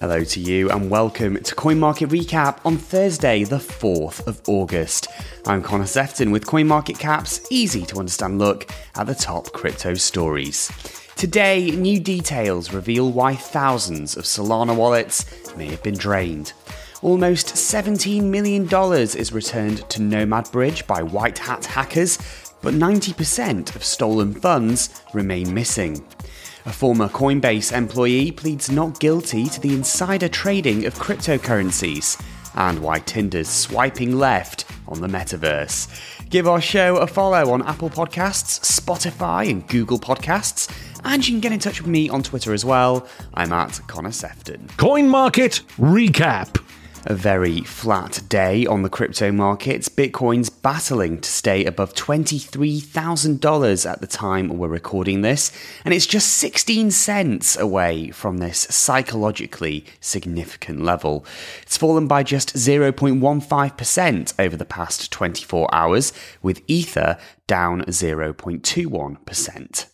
[0.00, 5.08] Hello to you and welcome to Coin Market Recap on Thursday, the 4th of August.
[5.44, 9.94] I'm Connor Sefton with Coin Market Cap's easy to understand look at the top crypto
[9.94, 10.70] stories.
[11.16, 16.52] Today, new details reveal why thousands of Solana wallets may have been drained.
[17.02, 18.72] Almost $17 million
[19.16, 22.18] is returned to Nomad Bridge by white hat hackers,
[22.62, 26.06] but 90% of stolen funds remain missing.
[26.68, 32.22] A former Coinbase employee pleads not guilty to the insider trading of cryptocurrencies,
[32.56, 35.88] and why Tinder's swiping left on the metaverse.
[36.28, 40.70] Give our show a follow on Apple Podcasts, Spotify, and Google Podcasts.
[41.04, 43.08] And you can get in touch with me on Twitter as well.
[43.32, 44.68] I'm at Connor Sefton.
[44.76, 46.62] Coin Market Recap.
[47.06, 49.88] A very flat day on the crypto markets.
[49.88, 55.50] Bitcoin's battling to stay above $23,000 at the time we're recording this,
[55.84, 61.24] and it's just 16 cents away from this psychologically significant level.
[61.62, 66.12] It's fallen by just 0.15% over the past 24 hours,
[66.42, 69.86] with Ether down 0.21%.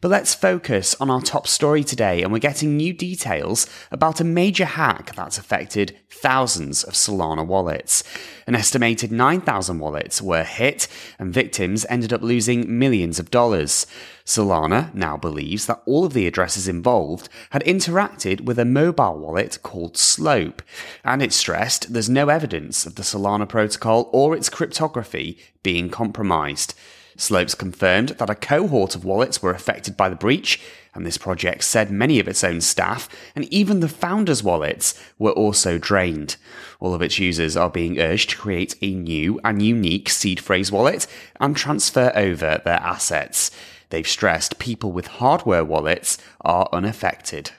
[0.00, 4.24] But let's focus on our top story today, and we're getting new details about a
[4.24, 8.04] major hack that's affected thousands of Solana wallets.
[8.46, 10.86] An estimated 9,000 wallets were hit,
[11.18, 13.86] and victims ended up losing millions of dollars.
[14.24, 19.58] Solana now believes that all of the addresses involved had interacted with a mobile wallet
[19.62, 20.62] called Slope,
[21.04, 26.74] and it stressed there's no evidence of the Solana protocol or its cryptography being compromised.
[27.16, 30.60] Slopes confirmed that a cohort of wallets were affected by the breach,
[30.94, 35.32] and this project said many of its own staff and even the founders' wallets were
[35.32, 36.36] also drained.
[36.80, 40.72] All of its users are being urged to create a new and unique seed phrase
[40.72, 41.06] wallet
[41.40, 43.50] and transfer over their assets.
[43.90, 47.50] They've stressed people with hardware wallets are unaffected.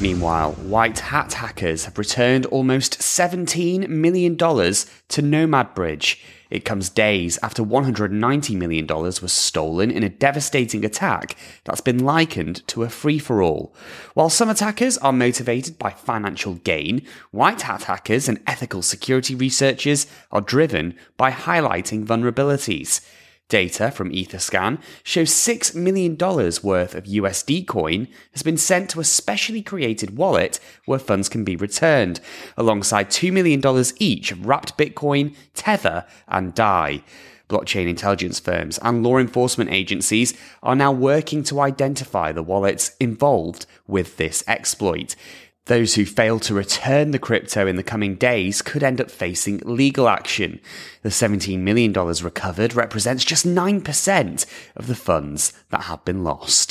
[0.00, 6.22] Meanwhile, white hat hackers have returned almost $17 million to Nomad Bridge.
[6.50, 12.64] It comes days after $190 million was stolen in a devastating attack that's been likened
[12.68, 13.74] to a free for all.
[14.14, 20.06] While some attackers are motivated by financial gain, white hat hackers and ethical security researchers
[20.30, 23.00] are driven by highlighting vulnerabilities.
[23.48, 29.04] Data from Etherscan shows $6 million worth of USD coin has been sent to a
[29.04, 32.20] specially created wallet where funds can be returned,
[32.58, 33.62] alongside $2 million
[33.98, 37.02] each of wrapped Bitcoin, Tether, and DAI.
[37.48, 43.64] Blockchain intelligence firms and law enforcement agencies are now working to identify the wallets involved
[43.86, 45.16] with this exploit.
[45.68, 49.58] Those who fail to return the crypto in the coming days could end up facing
[49.58, 50.60] legal action.
[51.02, 54.46] The $17 million recovered represents just 9%
[54.76, 56.67] of the funds that have been lost.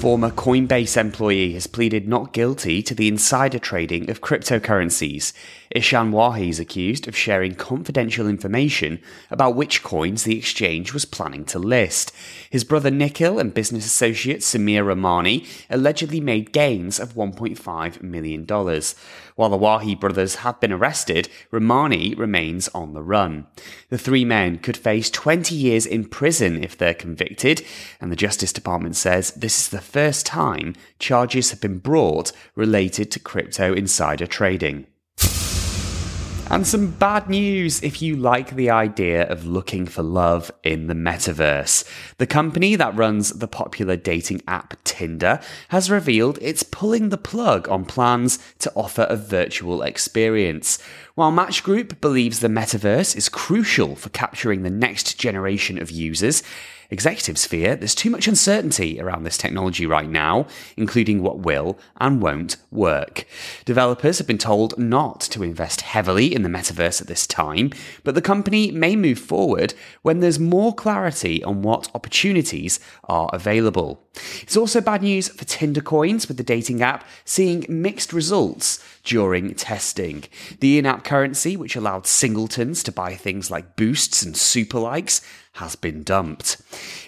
[0.00, 5.32] Former Coinbase employee has pleaded not guilty to the insider trading of cryptocurrencies.
[5.74, 11.44] Ishan Wahi is accused of sharing confidential information about which coins the exchange was planning
[11.46, 12.12] to list.
[12.50, 18.46] His brother Nikhil and business associate Samir Ramani allegedly made gains of $1.5 million.
[19.36, 23.46] While the Wahi brothers have been arrested, Ramani remains on the run.
[23.88, 27.64] The three men could face 20 years in prison if they're convicted,
[28.00, 33.10] and the Justice Department says this is the first time charges have been brought related
[33.12, 34.86] to crypto insider trading.
[36.52, 40.94] And some bad news if you like the idea of looking for love in the
[40.94, 41.88] metaverse.
[42.18, 47.70] The company that runs the popular dating app Tinder has revealed it's pulling the plug
[47.70, 50.78] on plans to offer a virtual experience.
[51.14, 56.42] While Match Group believes the metaverse is crucial for capturing the next generation of users,
[56.92, 60.46] Executives fear there's too much uncertainty around this technology right now,
[60.76, 63.24] including what will and won't work.
[63.64, 67.70] Developers have been told not to invest heavily in the metaverse at this time,
[68.04, 74.06] but the company may move forward when there's more clarity on what opportunities are available.
[74.42, 79.54] It's also bad news for Tinder coins, with the dating app seeing mixed results during
[79.54, 80.24] testing.
[80.60, 85.20] The in app currency, which allowed singletons to buy things like boosts and super likes,
[85.54, 86.60] has been dumped.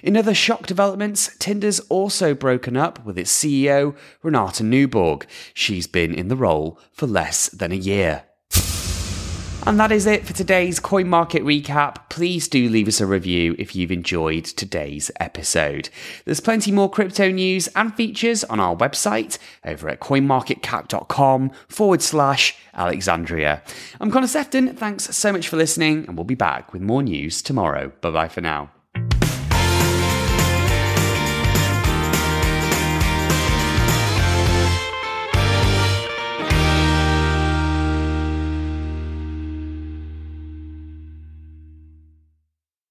[0.03, 5.25] In other shock developments, Tinder's also broken up with its CEO, Renate Nyborg.
[5.55, 8.25] She's been in the role for less than a year.
[9.67, 12.11] And that is it for today's coin market recap.
[12.11, 15.89] Please do leave us a review if you've enjoyed today's episode.
[16.27, 22.55] There's plenty more crypto news and features on our website over at coinmarketcap.com forward slash
[22.75, 23.63] Alexandria.
[24.03, 24.77] I'm Connor Sefton.
[24.77, 27.91] Thanks so much for listening, and we'll be back with more news tomorrow.
[28.03, 28.74] Bye bye for now.